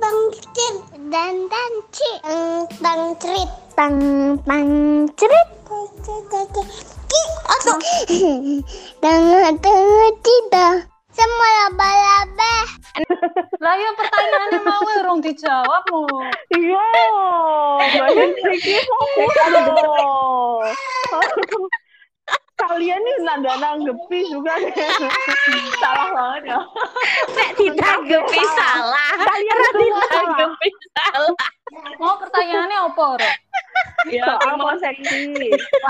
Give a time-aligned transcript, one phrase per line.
[0.00, 0.76] tang cerit
[1.12, 2.10] dan dan ci
[2.82, 3.98] tang cerit tang
[4.42, 4.70] tang
[5.14, 5.48] cerit
[7.10, 7.76] ki atau
[9.00, 9.22] tang.
[9.62, 9.84] Tang
[10.24, 10.66] cita
[11.14, 12.54] semua laba-laba.
[13.62, 16.02] Lah ya pertanyaannya mau urung dijawab mu.
[16.58, 16.86] Iya,
[18.02, 19.06] banyak sedikit mau
[22.54, 24.54] Kalian nih nanda nanggepi juga
[25.82, 26.60] salah banget ya.
[27.34, 29.10] Nek ditanggepi salah.
[29.18, 31.34] Kalian ditanggepi salah.
[31.98, 33.08] Mau pertanyaannya apa?
[34.06, 35.34] Ya, soal konveksi.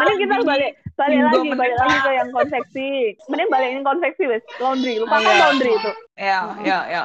[0.00, 2.88] Mending kita balik balik lagi, balik lagi ke yang konveksi.
[3.28, 4.96] Mending balikin konveksi wes, laundry.
[4.96, 5.42] Lupakan Oh, iya.
[5.44, 5.90] laundry itu.
[6.16, 7.02] Ya, ya, ya.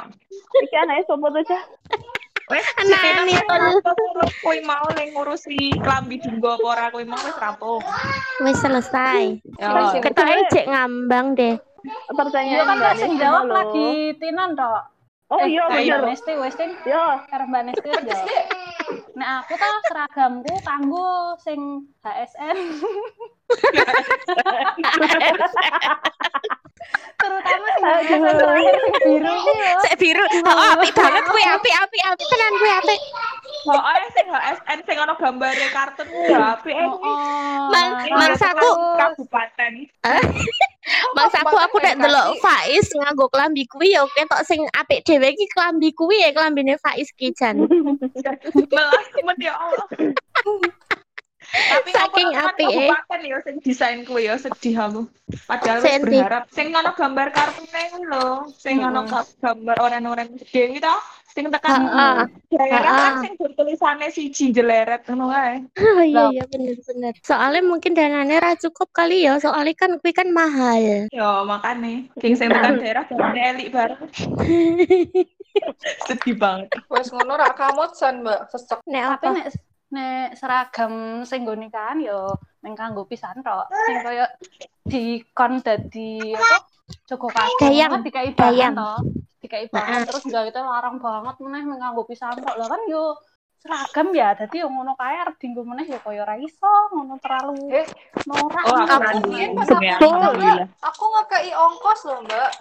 [0.64, 1.62] Iki anaknya sopo tuh cah?
[2.50, 3.06] Wes, Anak
[4.42, 7.78] kuwi mau ning ngurusi klambi jumbo apa ora kuwi mau wis rampung.
[8.42, 9.38] Wis selesai.
[9.62, 10.02] Ya.
[10.02, 11.62] Kita cek ngambang deh.
[12.10, 13.90] Pertanyaan Iya kan Mbak sing Nesti jawab lagi
[14.20, 14.82] Tinan tok.
[15.30, 16.02] Oh Eh, iya Mbak bener.
[16.10, 16.74] Nesti wis Tin.
[16.84, 18.28] Yo, Karo Mbak Nesti jawab.
[19.14, 21.62] Nek aku tau seragamku kanggo sing
[22.02, 22.58] HSN.
[27.20, 29.52] Terutama sing HSN terakhir sing biru ku
[30.00, 30.24] biru.
[30.42, 33.00] Oh, apik banget kuwi apik apik apik tenan kuwi apik.
[33.62, 36.88] Pokoknya sing HSN sing ono gambare kartun ya apik eh.
[36.88, 39.74] Oh, Mang- iya, mangsaku- kabupaten.
[41.16, 45.90] Mangsaku aku nek ndelok Faiz nganggo klambi kuwi ya ketok sing apik dhewe iki klambi
[45.94, 47.66] kuwi ya klambine Faiz ki jan.
[48.74, 49.08] Melas
[49.40, 49.88] ya Allah.
[51.50, 52.94] Tapi Saking apike.
[52.94, 55.02] kabupaten ya sing desain kuwi ya sedih aku.
[55.50, 60.78] Padahal wis berharap sing ono gambar kartune kuwi lho, sing ono ka- gambar oren-oren gede
[60.78, 60.96] to,
[61.30, 61.86] sing tekan
[62.50, 62.90] daerah Heeh.
[62.90, 65.62] kan sing tulisannya siji jeleret ngono kae.
[65.78, 67.14] Oh iya iya bener bener.
[67.22, 71.06] Soalnya mungkin dananya ra cukup kali ya, soalnya kan kuwi kan mahal.
[71.14, 74.02] Ya makane, sing sing tekan daerah gambarnya elik bareng.
[76.08, 76.70] sedih banget.
[76.90, 78.50] Wes ngono rak kamot san, Mbak.
[78.50, 78.80] Sesek.
[78.86, 79.36] Nek Tapi apa?
[79.38, 79.48] nek
[79.90, 80.94] nek seragam
[81.26, 83.70] sing nggo nikahan yo ning kanggo pisan tok.
[83.86, 84.26] Sing koyo
[84.86, 86.58] dikon dadi apa?
[87.06, 87.90] Joko kadang Dayang.
[87.94, 88.74] kan dikai Dayang.
[88.74, 88.98] toh.
[89.40, 91.64] Dikai bahan terus gawe itu larang banget meneh
[92.08, 92.56] pisan tok.
[92.60, 93.16] Lah kan yo
[93.60, 97.84] seragam ya, dadi yo ngono kae arep dienggo meneh yo koyo ra iso, ngono terlalu
[97.84, 97.88] Eh,
[98.24, 98.64] norak.
[98.64, 99.84] Oh, aku mungkin pas aku
[100.80, 102.52] aku ngekei ongkos loh, Mbak.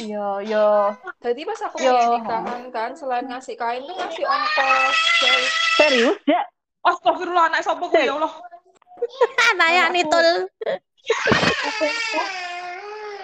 [0.00, 0.96] Iya, yo.
[1.20, 1.92] Jadi pas aku Yo.
[1.92, 4.96] punya nikahan kan, selain ngasih kain tuh ngasih ongkos.
[5.20, 5.44] Jadi,
[5.76, 6.40] serius ya?
[6.82, 8.32] Astagfirullah anak sapa kuwi ya Allah.
[9.52, 10.48] Anaknya Nitul.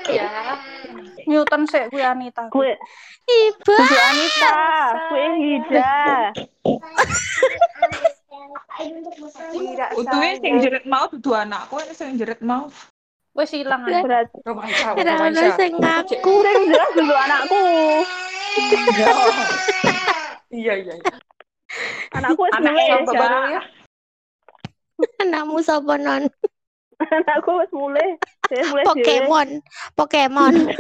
[0.13, 0.61] ya,
[1.29, 2.49] Newton sik kuwi Anita.
[2.49, 2.73] Kue,
[3.29, 3.75] Ibu.
[3.77, 4.57] Anita,
[5.13, 5.93] kue Hija.
[9.53, 10.63] tidak Utuhe sing sadar.
[10.65, 12.71] jerit mau dudu anakku, ini sing jerit mau.
[13.37, 14.03] Wis ilang ae.
[14.03, 15.55] Ora ono romansa.
[15.59, 16.33] sing ngaku.
[16.43, 17.63] Sing jelas dulu anakku.
[20.49, 21.15] Iya, iya, iya.
[22.17, 22.97] Anakku wis ya.
[23.05, 23.63] baru ya.
[25.23, 26.27] Anakmu sapa non?
[27.15, 28.19] Anakku wis mulai.
[28.51, 28.91] Saya mulai dhewe.
[28.91, 29.49] Pokemon.
[29.95, 30.55] Pokemon.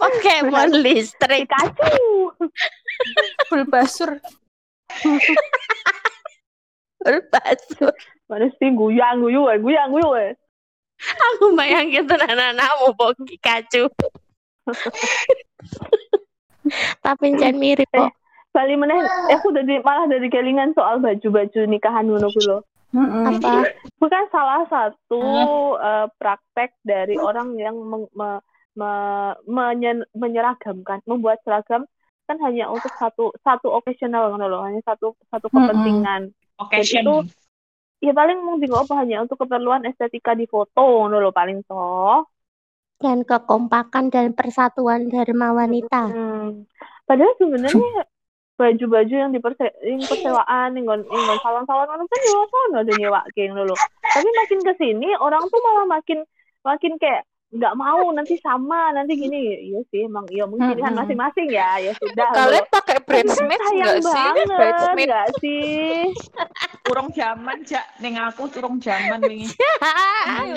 [0.00, 1.46] Pokemon listrik.
[1.46, 2.34] Pikachu.
[3.50, 4.18] Bulbasur.
[7.04, 7.92] Berbasur.
[8.26, 10.34] Mana sih guyang guyu wae, guyang guyu.
[11.04, 12.96] Aku bayangin tenan anakmu
[13.28, 13.86] Pikachu.
[17.04, 18.23] Tapi jangan mirip kok.
[18.54, 22.30] Bali meneh, eh, aku dari malah dari kelingan soal baju-baju nikahan ngono.
[22.94, 23.66] Apa?
[23.98, 25.22] Bukan salah satu
[25.76, 28.42] eh, praktek dari orang yang meng- me-
[28.78, 31.82] me- menyen- menyeragamkan, membuat seragam
[32.24, 36.30] kan hanya untuk satu satu occasional ngono lho, hanya satu satu kepentingan.
[36.56, 37.02] Occasion.
[37.02, 37.42] Itu-
[38.02, 42.28] Ya paling mau digo apa hanya untuk keperluan estetika di foto ngono lho paling toh.
[43.00, 46.12] Dan kekompakan dan persatuan dharma wanita.
[46.12, 46.68] Hmm.
[47.08, 48.04] Padahal sebenarnya
[48.54, 53.62] baju-baju yang diperse yang persewaan yang yang salon-salon orang kan juga sono ada nyewa ngono
[53.66, 53.76] lho.
[54.02, 56.22] Tapi makin ke sini orang tuh malah makin
[56.62, 61.06] makin kayak nggak mau nanti sama nanti gini iya sih emang iya mungkin pilihan Mm-mm.
[61.06, 64.10] masing-masing ya ya sudah Kalian pakai bridesmaid sayang enggak sih?
[64.10, 65.06] banget Bridesmaid.
[65.06, 65.70] nggak sih
[66.84, 67.86] Urung zaman, Jak.
[67.96, 69.48] Ning aku urung zaman wingi.
[70.28, 70.52] Ayo.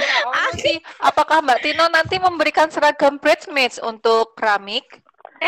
[1.00, 5.00] Apakah Mbak Tino nanti memberikan seragam bridesmaids untuk keramik?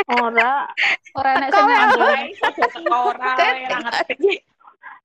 [0.09, 0.69] Ora
[1.17, 2.07] Ora enek sing teko
[2.89, 4.33] ora ora ngerti.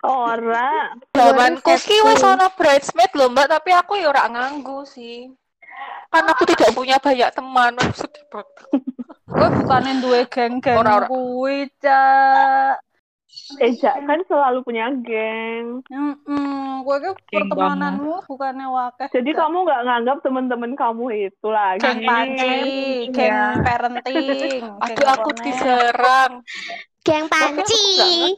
[0.05, 0.69] ora
[1.17, 5.33] Zamanku Baru ki wis ono bridesmaid lho Mbak, tapi aku ya ora nganggu sih.
[6.13, 8.71] Kan aku tidak punya banyak teman, sedih banget.
[9.25, 10.79] Gue bukannya duwe geng-geng
[11.11, 12.79] kuwi, Cak.
[13.61, 15.85] Eja kan selalu punya geng.
[15.91, 19.07] Hmm, gue ke Geng pertemananmu bukannya wakil.
[19.13, 21.83] Jadi kamu nggak nganggap teman-teman kamu itu lagi.
[21.85, 22.55] geng panci,
[23.13, 23.61] geng Ya.
[23.63, 24.63] parenting.
[24.63, 26.33] geng Aduh aku diserang.
[27.05, 27.85] Geng panci.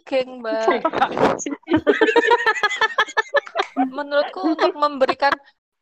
[0.02, 0.82] ngegeng, Mbak.
[3.96, 5.32] Menurutku untuk memberikan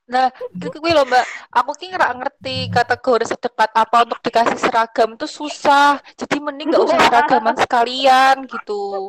[0.05, 0.29] Nah,
[0.61, 5.97] kuwi loh Mbak, aku ki nggak ngerti kategori sedekat apa untuk dikasih seragam itu susah.
[6.13, 9.09] Jadi mending nggak usah seragaman sekalian gitu.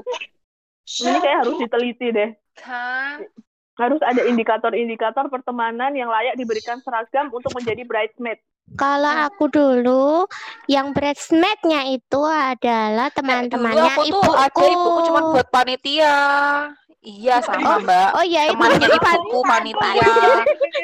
[1.03, 2.29] Ini kayak harus diteliti deh.
[2.55, 3.27] Kan?
[3.75, 8.39] Harus ada indikator-indikator pertemanan yang layak diberikan seragam untuk menjadi bridesmaid.
[8.79, 10.25] Kalau aku dulu
[10.65, 14.31] yang bridesmaid-nya itu adalah Dulu teman-temannya aku tuh ibuku.
[14.31, 16.15] ada ibuku cuma buat panitia.
[17.05, 18.09] Iya sama Mbak.
[18.17, 20.09] Oh iya itu Temannya ibuku panitia,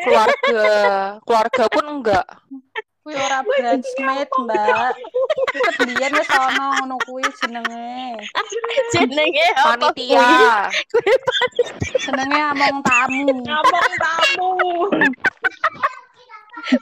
[0.05, 0.65] keluarga,
[1.25, 2.25] keluarga pun enggak.
[3.01, 4.93] Kuwi ora bridesmaid, Mbak.
[5.01, 8.21] Iku biyen wis ana ngono kuwi jenenge.
[8.93, 10.69] jenenge apa Panitia.
[10.93, 11.13] kuwi?
[11.97, 13.25] Jenenge among tamu.
[13.41, 14.49] Ngomong tamu.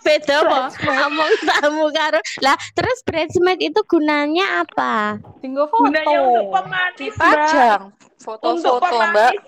[0.04, 0.60] Beda apa?
[0.74, 2.20] Ngomong tamu karo.
[2.42, 5.22] Lah, terus bridesmaid itu gunanya apa?
[5.40, 5.88] Tinggal foto.
[5.88, 6.98] Gunanya untuk pemanis.
[6.98, 9.34] Dipajang Untuk foto-foto Mbak.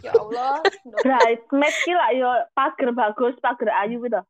[0.00, 0.64] Ya Allah.
[1.04, 4.20] Bridesmaid ki lah yo pager bagus, pager ayu gitu.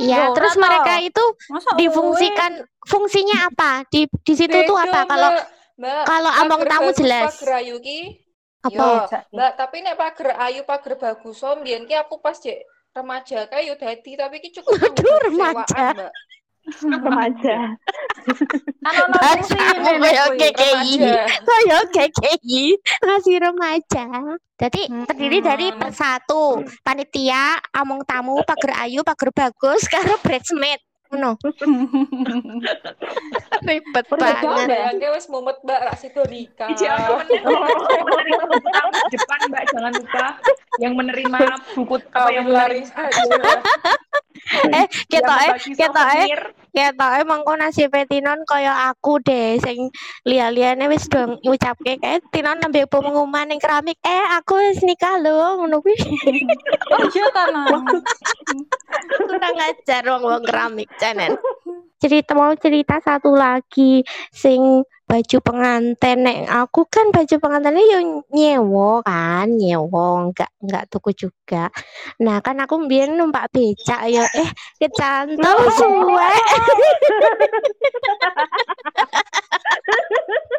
[0.00, 3.84] Iya, terus ora mereka itu Masa difungsikan fungsinya apa?
[3.92, 5.04] Di di situ tuh apa?
[5.04, 5.30] Kalau
[6.08, 7.24] kalau among pager tamu bagus, jelas.
[7.36, 8.00] Pager ayu ki.
[8.60, 8.72] apa?
[8.72, 9.36] Yo.
[9.36, 13.70] Mbak, tapi nek pager ayu, pager bagus so mbiyen ki aku pas jek remaja kae
[13.70, 15.86] yo dadi tapi ki cukup Waduh, nganggo remaja.
[15.94, 16.12] Mbak.
[16.70, 17.56] Remaja.
[19.90, 20.28] Ini kayak.
[20.38, 20.92] KKI.
[21.00, 21.24] Remaja.
[21.42, 22.62] Kaya KKI
[23.00, 24.06] ngasih remaja.
[24.60, 25.06] Jadi Hmm.
[25.08, 30.78] terdiri dari satu panitia, among tamu, pager ayu, pager bagus, karo bridesmaid.
[31.10, 31.34] Ngono.
[33.66, 34.66] Ribet banget.
[34.70, 36.70] Bayangke wis mumet Mbak rak sido nikah.
[36.70, 37.50] Iji aku menerima,
[37.98, 38.30] buku di
[39.18, 40.26] depan Mbak jangan lupa
[40.78, 41.38] yang menerima
[41.74, 43.26] buku apa yang lari menerima saja.
[44.50, 46.34] Eh, ketoke, membagi
[46.70, 46.94] ketoke, souvenir.
[46.94, 49.90] ketoke mangko nasibe Tinon kaya aku deh sing
[50.26, 55.60] liya-liyane wis dong ngucapke kayak Tinon nembe pengumuman ning keramik, eh aku wis nikah lho
[55.62, 55.94] ngono kuwi.
[56.94, 57.82] Oh iya tenan.
[59.26, 61.34] Kurang ajar wong-wong keramik janen.
[62.00, 64.00] Cerita mau cerita satu lagi
[64.32, 66.24] sing baju pengantin.
[66.24, 67.98] Nek aku kan baju pengantinnya yo
[68.32, 71.68] nyewa kan nyewa enggak enggak tuku juga.
[72.24, 74.48] Nah kan aku biar numpak becak yo eh
[74.80, 76.30] kecantol suwe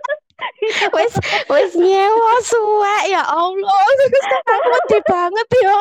[0.95, 1.13] wis
[1.49, 3.77] wis nyewa suwe ya Allah.
[3.81, 5.77] Aku wedi banget yo.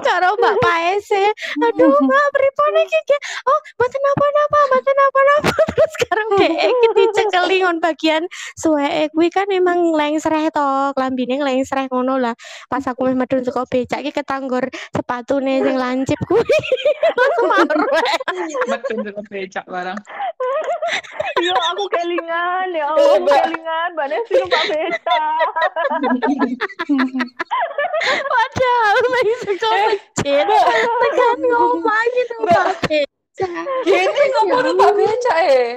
[0.00, 1.24] Karo Mbak Paese
[1.60, 3.16] aduh Mbak pripun iki Ki?
[3.44, 8.22] oh mboten napa-napa mboten napa-napa terus karo dhek iki dicekeli ngon bagian
[8.56, 10.66] suweke kuwi kan emang lengsreh to
[10.96, 12.34] klambine lengsreh ngono lah.
[12.72, 14.64] Pas aku wis medun saka becak iki ketanggor
[14.96, 16.44] sepatune sing lancip kuwi.
[17.12, 18.16] Langsung marweh
[18.64, 19.98] Betul betul becak barang.
[21.44, 23.88] Yo aku kelingan, ya Allah aku kelingan.
[24.22, 25.18] Mbak Nesi numpak beca.
[28.30, 32.66] padahal wis saka masjid tekan ngomong gitu Mbak.
[33.34, 35.70] Becak Gini ngopo numpak becak eh.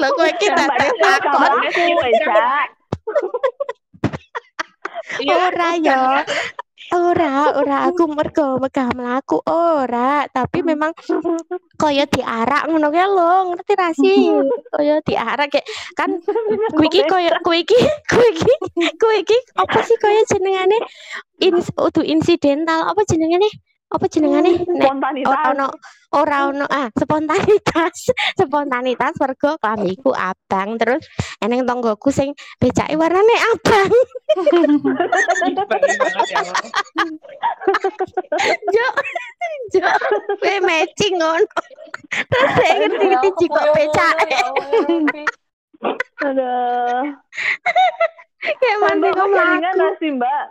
[0.00, 2.48] Lho kowe iki Mbak tak Nesi numpak takon beca, beca.
[5.24, 6.24] ora ya
[6.92, 10.28] ora ora aku mergo megah mlaku ora.
[10.28, 10.92] Tapi memang
[11.80, 14.28] kaya diarak ngono kae lho ngerti ra sih?
[14.74, 16.10] Kaya diarak kayak kan
[16.84, 17.78] iki kuwi iki
[19.00, 20.78] kuwi iki apa sih kaya jenengane?
[21.40, 23.48] Ins udu insidental apa jenengane?
[23.94, 24.58] Apa jenengane?
[24.58, 25.44] Nek ora Spontanitas.
[25.54, 25.66] ono
[26.14, 28.10] ora ono ah spontanitas
[28.40, 30.74] spontanitas mergo klambiku abang.
[30.78, 31.02] Terus
[31.44, 33.92] eneng tonggoku sing becake warnane abang.
[38.72, 38.86] Jo,
[39.76, 39.88] jo,
[40.40, 41.46] kowe matching ngono.
[42.10, 44.40] Terus saya ngerti-ngerti jiko becake.
[46.24, 47.04] Aduh.
[48.44, 49.28] Kayak mandi kok
[50.00, 50.44] sih Mbak?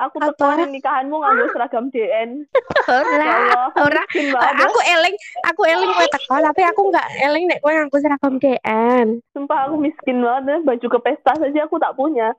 [0.00, 0.32] Aku Apa?
[0.32, 2.48] tekonin nikahanmu nganggo seragam DN.
[2.88, 4.64] Ya Ora, banget.
[4.64, 9.20] Aku eling, aku eling kowe teko, tapi aku enggak eling nek kowe ngaku seragam DN.
[9.36, 10.56] Sumpah aku miskin banget ya.
[10.64, 12.32] Baju ke pesta saja aku tak punya.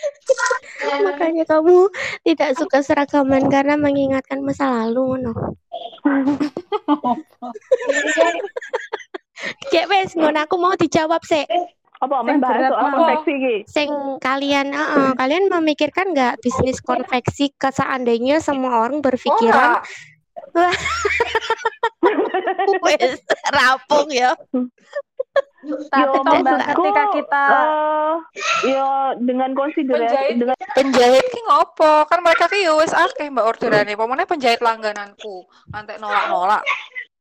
[1.05, 1.85] Makanya kamu
[2.25, 5.53] tidak suka seragaman karena mengingatkan masa lalu ngono.
[9.69, 11.45] Kayak wes ngono aku mau dijawab sih.
[12.01, 13.55] Apa Yang membahas soal konveksi ki?
[13.69, 19.85] Sing kalian, heeh, kalian memikirkan nggak bisnis konveksi ke seandainya semua orang berpikiran
[20.51, 20.73] Ora.
[22.81, 23.21] wes
[23.53, 24.33] rampung ya.
[25.61, 26.17] Tapi
[26.73, 32.09] ketika kita eh, yo dengan konsiderasi Penjahit dengan penjahit ki ngopo?
[32.09, 33.93] Kan mereka ki yo wis akeh Mbak orderane.
[33.93, 35.45] Pemene penjahit langgananku.
[35.69, 36.65] Nanti nolak-nolak.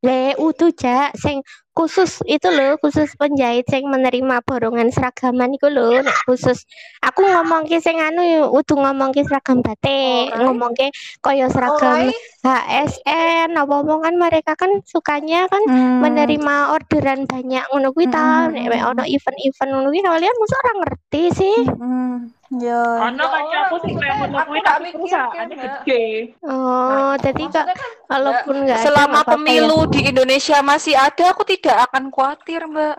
[0.01, 5.97] Le utuh jak sing khusus itu loh khusus penjahit sing menerima borongan seragaman iku loh
[5.97, 6.67] nek khusus
[7.01, 10.45] aku ngomong ke sing anu yo utuh ngomong ke seragam batik Ora.
[10.45, 12.11] ngomong ke koyo seragam
[12.43, 16.03] Ora, HSN apa apa kan mereka kan sukanya kan Hmm.
[16.03, 20.73] menerima orderan banyak ngono kuwi ta Mm, nek ono event-event ngono kuwi kalian mesti ora
[20.77, 22.17] ngerti sih Hmm.
[22.51, 22.83] Ya.
[23.07, 25.71] Ono kancaku sing kayak ngono Aku kuwi tak tapi mikir, perusahaannya Mbak.
[25.87, 26.05] gede.
[26.43, 27.67] oh jadi kan
[28.09, 29.29] kalaupun nggak ada selama ya.
[29.29, 32.97] pemilu di Indonesia masih ada, aku tidak akan khawatir, Mbak.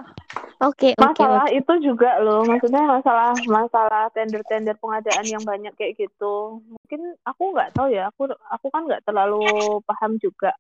[0.62, 1.58] oke oke masalah oke.
[1.58, 6.62] itu juga loh maksudnya masalah masalah tender-tender pengadaan yang banyak kayak gitu.
[6.64, 10.54] Mungkin aku nggak tahu ya aku aku kan nggak terlalu paham juga.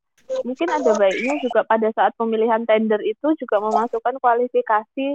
[0.43, 5.07] Mungkin ada baiknya juga pada saat pemilihan tender itu juga memasukkan kualifikasi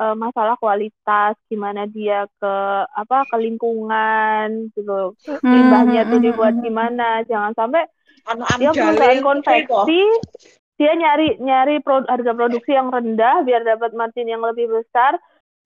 [0.00, 2.54] eh, masalah kualitas gimana dia ke
[2.92, 5.16] apa ke lingkungan gitu.
[5.42, 7.88] Limbahnya tuh dibuat gimana jangan sampai
[8.58, 10.02] dia perusahaan konveksi
[10.76, 15.16] dia nyari nyari pro- harga produksi yang rendah biar dapat margin yang lebih besar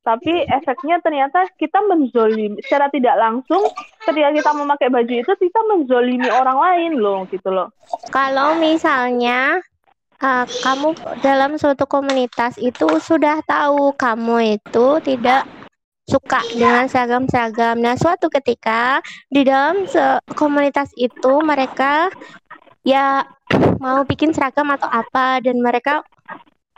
[0.01, 3.61] tapi efeknya ternyata kita menzolimi secara tidak langsung
[4.09, 7.69] ketika kita memakai baju itu kita menzolimi orang lain loh gitu loh
[8.09, 9.61] Kalau misalnya
[10.23, 15.45] uh, kamu dalam suatu komunitas itu sudah tahu kamu itu tidak
[16.11, 17.79] suka dengan seragam-seragam.
[17.79, 18.99] Nah, suatu ketika
[19.31, 19.87] di dalam
[20.35, 22.11] komunitas itu mereka
[22.87, 23.25] ya
[23.81, 26.01] mau bikin seragam atau apa dan mereka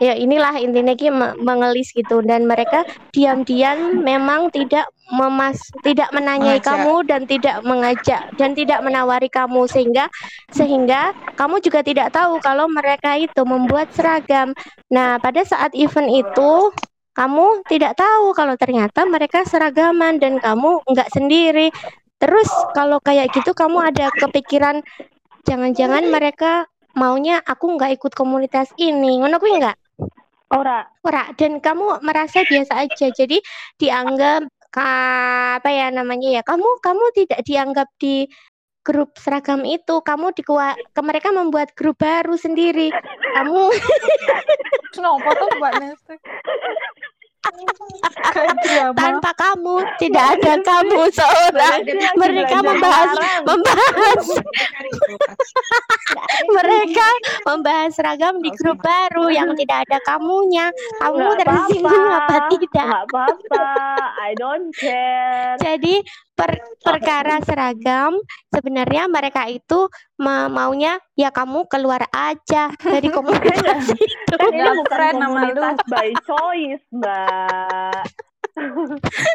[0.03, 2.83] ya inilah intinya ki me- mengelis gitu dan mereka
[3.15, 6.67] diam-diam memang tidak memas tidak menanyai Mengajak.
[6.67, 10.11] kamu dan tidak mengajak dan tidak menawari kamu sehingga
[10.51, 14.57] sehingga kamu juga tidak tahu kalau mereka itu membuat seragam.
[14.91, 16.53] Nah, pada saat event itu
[17.13, 21.69] kamu tidak tahu kalau ternyata mereka seragaman dan kamu nggak sendiri.
[22.17, 24.81] Terus kalau kayak gitu kamu ada kepikiran
[25.47, 29.79] jangan-jangan mereka maunya aku nggak ikut komunitas ini, ngono kuwi nggak?
[30.53, 33.09] ora Ora, dan kamu merasa biasa aja.
[33.11, 33.41] Jadi
[33.81, 36.43] dianggap ka- apa ya namanya ya?
[36.45, 38.29] Kamu kamu tidak dianggap di
[38.85, 39.99] grup seragam itu.
[40.05, 42.93] Kamu di ke mereka membuat grup baru sendiri.
[43.35, 43.73] Kamu
[44.93, 46.15] Kenapa tuh Mbak Nesti?
[47.43, 48.95] Drama.
[48.95, 51.79] tanpa kamu tidak ada kamu seorang.
[52.23, 53.11] Mereka membahas
[53.43, 54.25] membahas
[56.53, 57.09] mereka
[57.47, 60.71] membahas seragam di grup baru yang tidak ada kamunya.
[61.03, 62.89] Kamu tersinggung apa tidak?
[62.93, 63.67] apa-apa
[64.21, 68.17] I don't care Jadi per- perkara seragam
[68.49, 69.87] sebenarnya mereka itu
[70.17, 74.33] ma- maunya ya kamu keluar aja dari komunitas itu.
[74.33, 75.89] kan ini Ya, bukan friend nama komunitas lu.
[75.89, 78.03] by choice mbak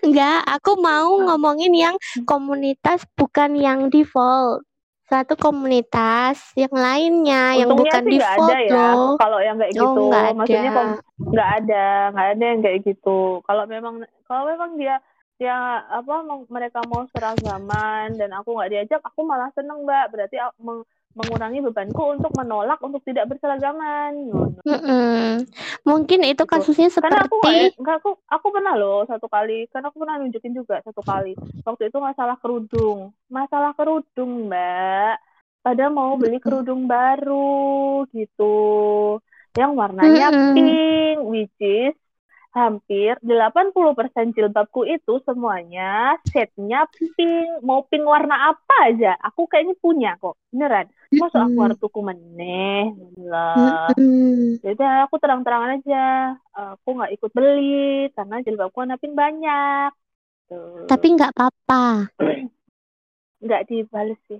[0.00, 4.64] Enggak, aku mau ngomongin yang komunitas bukan yang default.
[5.04, 9.14] Satu komunitas yang lainnya yang Untungnya bukan sih default ada ya loh.
[9.18, 10.76] kalau yang kayak Oh, gitu nggak maksudnya ada.
[10.78, 13.94] kom- nggak ada nggak ada yang kayak gitu kalau memang
[14.24, 14.96] kalau memang dia
[15.40, 15.56] dia
[15.98, 16.14] apa
[16.56, 20.86] mereka mau seragaman dan aku nggak diajak aku malah seneng mbak berarti meng-
[21.18, 24.62] mengurangi bebanku untuk menolak untuk tidak berseragaman Ngono.
[24.68, 25.48] Mm-mm.
[25.88, 26.52] Mungkin itu Gitu.
[26.52, 30.16] kasusnya karena aku nggak seperti nggak aku aku pernah loh satu kali kan aku pernah
[30.20, 31.32] nunjukin juga satu kali
[31.66, 32.98] waktu itu masalah kerudung
[33.32, 35.16] masalah kerudung mbak
[35.64, 38.42] pada mau beli kerudung baru gitu
[39.58, 40.46] yang warnanya Mm-mm.
[40.54, 41.94] pink which is
[42.50, 47.62] hampir 80% jilbabku itu semuanya setnya pink.
[47.62, 50.34] Mau pink warna apa aja aku kayaknya punya kok.
[50.50, 50.90] Beneran.
[51.10, 52.94] Masa aku harus tuku meneh
[53.26, 54.62] lah Mm-mm.
[54.62, 56.34] ya udah aku terang-terangan aja.
[56.78, 59.90] Aku nggak ikut beli karena jilbabku warna pink banyak.
[60.50, 60.86] Tuh.
[60.90, 62.10] Tapi nggak apa-apa.
[63.40, 64.36] nggak dibales sih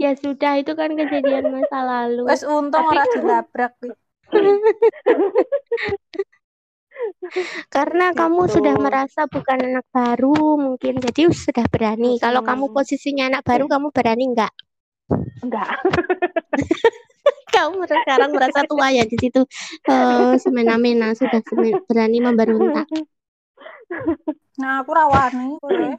[0.00, 2.24] Ya sudah, itu kan kejadian masa lalu.
[2.28, 3.92] Wes untung ora dilabrak kuwi.
[7.70, 8.54] Karena kamu Gitu.
[8.58, 12.18] sudah merasa bukan anak baru mungkin, jadi sudah berani.
[12.18, 12.74] Kalau kamu Mm-mm.
[12.76, 14.52] posisinya anak baru, kamu berani nggak?
[15.42, 15.68] enggak
[17.54, 19.42] Kamu sekarang merasa tua ya di situ.
[19.86, 22.86] Eh, semena-mena sudah semen- berani memberontak.
[24.60, 25.90] Nah, aku rawani kowe.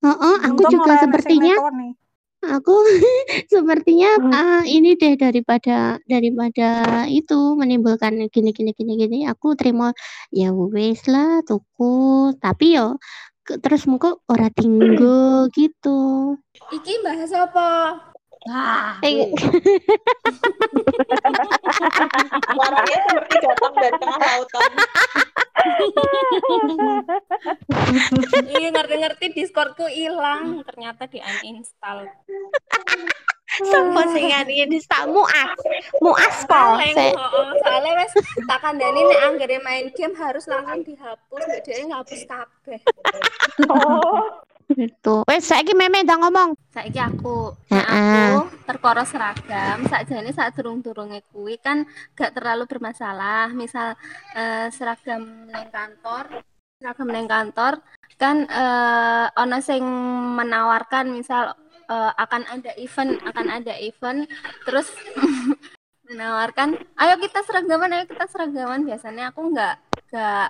[0.00, 1.54] Oh, aku Untung juga sepertinya.
[2.40, 2.72] Aku
[3.52, 4.32] sepertinya Hmm.
[4.32, 6.68] ah, ini deh daripada daripada
[7.04, 9.92] itu menimbulkan gini gini gini gini aku terima
[10.30, 11.92] ya wes lah tuku
[12.40, 12.96] tapi yo
[13.44, 16.32] ke- terus muka ora tinggo gitu.
[16.70, 18.00] Iki bahas apa?
[18.40, 19.28] Nah, Eh,
[23.04, 24.70] seperti datang dari tengah lautan.
[28.48, 32.08] Iya ngerti-ngerti Discordku hilang, ternyata di uninstall.
[33.60, 34.78] Sopo sing ngene
[35.10, 35.50] muas.
[36.00, 36.62] Muas po.
[37.60, 38.12] Soalnya wes
[38.46, 42.80] tak kandani nek anggere main game harus langsung dihapus, nek dia ngapus kabeh.
[43.68, 45.26] Oh, Gitu.
[45.26, 46.50] Wes saiki meme udah ngomong.
[46.70, 48.38] Saiki aku, Heeh.
[48.38, 51.82] aku terkoro seragam, sakjane saat durung-durunge kuwi kan
[52.14, 53.50] gak terlalu bermasalah.
[53.50, 53.98] Misal
[54.38, 56.46] eh, seragam neng kantor,
[56.78, 57.82] seragam neng kantor
[58.20, 59.80] kan eh ono sing
[60.36, 61.56] menawarkan misal
[61.90, 64.24] eh, akan ada event, akan ada event
[64.64, 64.88] terus
[66.10, 68.82] menawarkan, ayo kita seragaman, ayo kita seragaman.
[68.82, 69.74] Biasanya aku nggak
[70.10, 70.48] nggak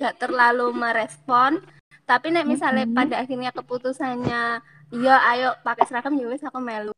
[0.00, 1.60] nggak terlalu merespon.
[2.06, 4.62] Tapi nek misalnya pada akhirnya keputusannya
[4.94, 6.94] iya ayo pakai seragam ya wis aku melu.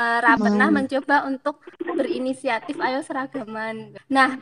[0.00, 0.76] Eh, Ra pernah Hmm.
[0.82, 3.94] mencoba untuk berinisiatif ayo seragaman.
[4.10, 4.40] Nah,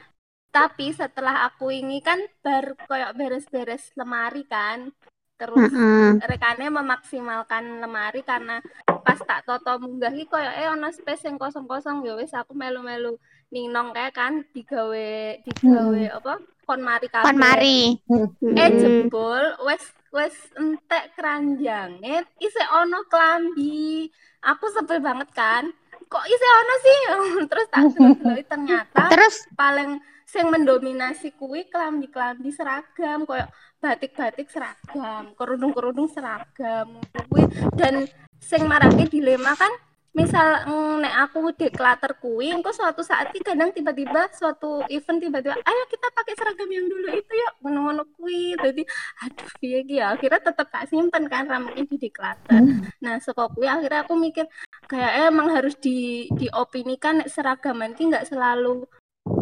[0.48, 4.90] tapi setelah aku ini kan baru kayak beres-beres lemari kan.
[5.38, 6.18] Terus Heeh.
[6.18, 8.58] rekannya memaksimalkan lemari karena
[9.06, 13.14] pas tak toto munggah iki koyo eh ono space yang kosong-kosong ya wis aku melu-melu
[13.48, 16.34] ninong kayak kan digawe digawe apa
[16.66, 17.24] kon mari kabeh.
[17.24, 17.96] Kon mari.
[18.44, 18.76] Eh Mm.
[18.76, 19.80] jebol wes
[20.10, 24.10] wes entek keranjange isih ono klambi.
[24.42, 25.70] Aku sebel banget kan.
[26.08, 26.98] Kok isih ono sih?
[27.50, 36.10] Terus tak delok ternyata Terus paling sing mendominasi kuwi klambi-klambi seragam koyo batik-batik seragam, kerudung-kerudung
[36.10, 36.98] seragam
[37.30, 37.46] kuwi.
[37.78, 38.06] Dan
[38.38, 39.70] sing marake dilema kan
[40.18, 45.82] misal mm, nek aku deklater kuwi engko suatu saat kadang tiba-tiba suatu event tiba-tiba ayo
[45.86, 48.58] kita pakai seragam yang dulu itu yuk ngono-ngono kuwi.
[48.58, 48.82] Jadi
[49.22, 50.18] aduh piye iki ya?
[50.18, 52.62] Akhirnya tetep tak simpen kan ra mungkin di deklater
[52.98, 54.50] nah saka kuwi akhirnya aku mikir
[54.90, 58.82] kayak emang harus di diopinikan nek seragaman ki nggak selalu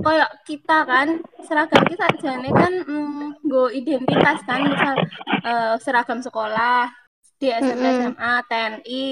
[0.04, 1.08] kayak kita kan.
[1.46, 4.94] Seragam kita jane kan mm, go identitas kan misal
[5.44, 6.90] eh, seragam sekolah
[7.36, 8.16] di SMP Mm-mm.
[8.16, 9.04] SMA TNI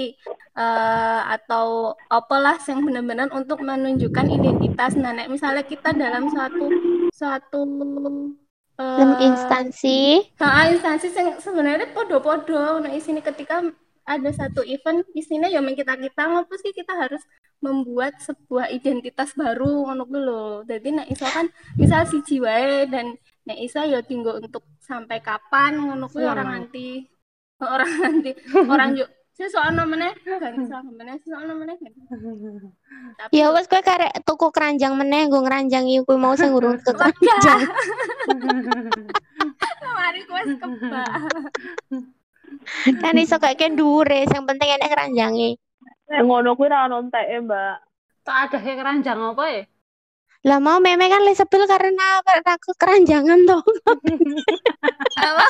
[0.57, 6.65] eh, atau apalah yang benar-benar untuk menunjukkan identitas nah nek misalnya kita dalam suatu
[7.13, 7.59] suatu
[8.75, 12.83] dalam instansi Nah, instansi yang sebenarnya podo-podo.
[12.83, 13.63] Nah, isini ketika
[14.05, 17.23] ada satu event, isinya ya kita kita ngopo sih kita harus
[17.63, 20.45] membuat sebuah identitas baru ngono lho.
[20.69, 25.77] Jadi nek iso kan misal siji wae dan nek iso ya tinggal untuk sampai kapan
[25.77, 27.05] ngono kuwi orang nanti
[27.73, 31.99] orang nanti orang yuk sesono meneh ganti seragam meneh sesono meneh ganti.
[33.19, 36.89] Tapi ya wes kowe karek tuku keranjang meneh nggo ngranjangi kuwi mau sing urung ke
[36.95, 37.61] keranjang
[39.95, 41.11] mari kowe kebak.
[43.03, 45.49] kan iso kayak dhuwure sing penting enek keranjange
[46.09, 47.75] eh, ngono kuwi ra ono Mbak.
[48.25, 49.63] tak ada keranjang apa ya?
[50.45, 53.65] Lah mau meme kan sebel karena karena keranjangan toh
[55.15, 55.47] Apa?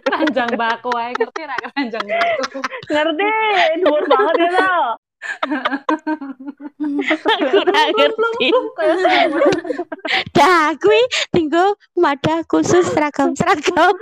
[0.00, 2.58] Keranjang bako ae ngerti ra keranjang bako.
[2.88, 3.28] Ngerti,
[3.84, 4.76] dhuwur banget ya to.
[7.26, 8.48] aku ora ngerti
[10.30, 11.02] dah kuwi
[11.34, 13.98] tinggal wadah khusus seragam-seragam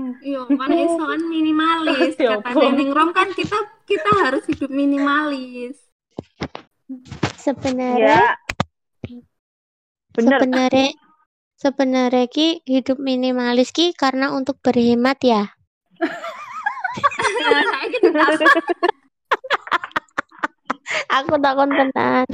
[0.00, 2.14] Iya, kan iso kan minimalis.
[2.16, 5.89] Ya Kata Rom kan kita kita harus hidup minimalis.
[7.40, 8.36] Sebenarnya
[9.08, 9.16] Ya.
[10.10, 10.42] Bener.
[10.42, 10.88] sebenarnya
[11.54, 15.48] sebenarnya ki hidup minimalis ki karena untuk berhemat ya.
[17.94, 18.10] Gitu
[21.16, 22.26] aku takon tenan.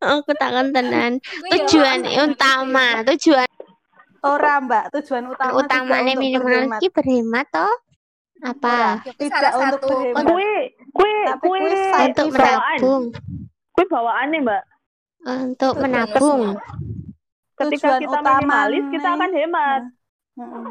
[0.00, 1.20] Aku takon tenan.
[1.20, 3.48] Ya, tujuan utama tujuan
[4.18, 4.84] Ora, Mbak.
[4.98, 7.74] Tujuan utama utamanya minimalis ki berhemat toh?
[8.42, 9.02] Apa?
[9.06, 10.24] Ya, Tidak untuk berhemat.
[10.26, 11.60] Kuwi kuwi
[11.92, 13.04] saya untuk menabung
[13.78, 14.62] Kuwi bawaane, Mbak.
[15.22, 16.58] untuk menabung
[17.54, 19.14] Ketika Tujuan kita utama minimalis, kita nih.
[19.14, 19.82] akan hemat.
[20.36, 20.66] Heeh.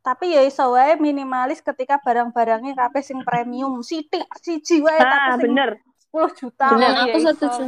[0.00, 5.30] Tapi ya iso wae minimalis ketika barang-barangnya kabeh sing premium, sithik siji wae Nah, tapi
[5.36, 5.70] sing bener.
[6.10, 6.66] 10 juta.
[6.72, 6.90] Bener.
[6.90, 7.62] ya Aku setuju.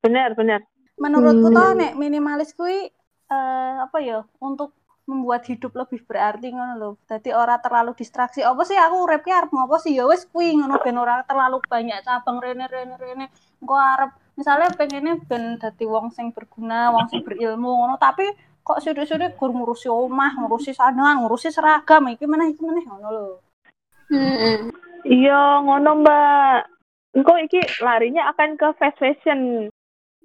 [0.00, 0.60] Bener, bener.
[0.94, 1.56] Menurutku Hmm.
[1.56, 2.90] toh nek minimalis kuwi
[3.28, 4.70] eh, apa ya untuk
[5.04, 6.90] membuat hidup lebih berarti ngono lho.
[7.04, 8.38] Dadi ora terlalu distraksi.
[8.40, 11.58] Apa sih aku urip ki arep ngopo sih ya wis kuwi ngono ben ora terlalu
[11.60, 13.26] banyak cabang rene rene rene.
[13.62, 18.26] Engko arep misalnya pengennya ben dadi wong sing berguna, wong sing berilmu ngono, tapi
[18.66, 23.26] kok sudah-sudah gur ngurusi omah, ngurusi sana, ngurusi seragam iki meneh iki meneh ngono lho.
[24.10, 24.66] Heeh.
[25.06, 26.58] Iya, ngono Mbak.
[27.16, 29.70] Engko iki larinya akan ke fast fashion.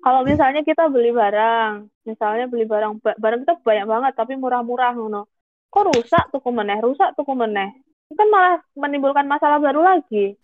[0.01, 4.93] Kalau misalnya kita beli barang, misalnya beli barang ba- barang kita banyak banget tapi murah-murah
[4.95, 5.29] ngono.
[5.67, 7.69] kok rusak tuku meneh rusak tuku meneh
[8.07, 10.39] Itu kan malah menimbulkan masalah baru lagi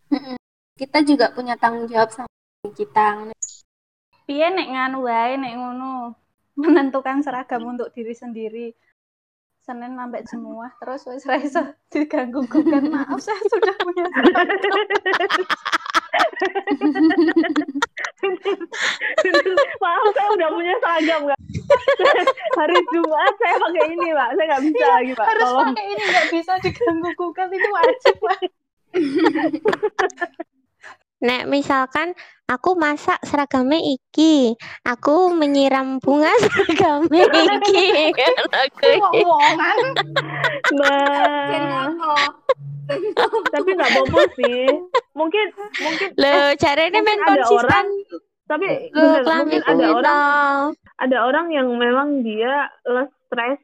[0.75, 2.32] kita juga punya tanggung jawab sama
[2.71, 3.27] kita
[4.23, 6.15] piye nek nganu wae nek ngono?
[6.61, 8.71] Menentukan seragam untuk diri sendiri.
[9.63, 12.83] Senin sampai semua terus wis ra iso diganggu gugat.
[12.83, 14.07] Maaf saya sudah punya
[19.83, 21.39] maaf saya udah punya seragam Kak.
[22.59, 24.29] hari Jumat saya pakai ini pak.
[24.35, 25.27] Saya nggak bisa lagi pak.
[25.31, 25.67] Harus tolong.
[25.71, 27.47] pakai ini nggak bisa diganggu gugat.
[27.51, 28.62] Itu wajib Pak.
[31.23, 32.11] Nek misalkan
[32.51, 34.51] aku masak seragamnya iki,
[34.83, 38.11] aku menyiram bunga seragamnya iki.
[38.19, 38.33] Jen
[40.75, 41.87] nah.
[43.47, 44.67] Tapi nggak apa sih.
[45.15, 47.63] Mungkin mungkin Lo caranya mungkin main ada konsisten.
[47.63, 47.87] orang
[48.43, 50.59] tapi Lo bener, mungkin ada orang
[50.99, 53.59] ada orang yang memang dia less stress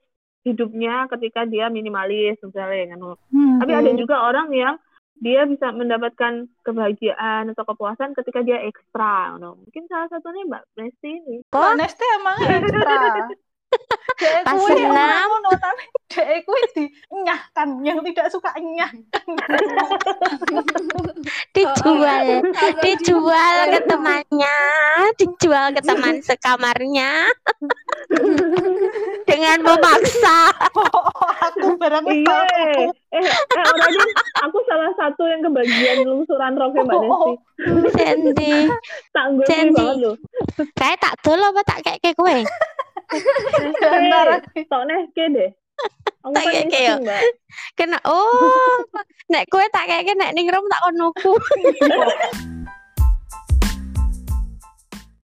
[0.47, 3.19] hidupnya ketika dia minimalis misalnya kan.
[3.59, 4.79] Tapi ada juga orang yang
[5.19, 9.59] dia bisa mendapatkan kebahagiaan atau kepuasan ketika dia ekstra no.
[9.59, 12.97] mungkin salah satunya mbak Nesti ini Kok Neste emang ekstra.
[14.19, 18.89] Dek Pas kuwi ngono tapi dek kuwi dinyahkan yang tidak suka nyah.
[21.55, 22.25] dijual,
[22.81, 24.57] dijual ke di- temannya,
[25.21, 27.29] dijual ke teman sekamarnya
[29.29, 30.37] dengan memaksa.
[31.49, 32.37] aku barang iya.
[32.57, 34.05] eh eh orangnya
[34.43, 36.99] aku salah satu yang kebagian lungsuran roknya mbak
[39.15, 39.75] tak gue Sensi.
[39.75, 40.15] banget loh.
[40.77, 42.15] Kayak tak dol apa tak kayak kayak
[44.57, 45.51] eh tok neh ke deh
[46.19, 46.95] Tak kayak ya.
[46.99, 47.21] mbak.
[47.77, 48.83] Kena oh,
[49.31, 51.33] nek kowe tak kayak nek ning rom tak kono ku.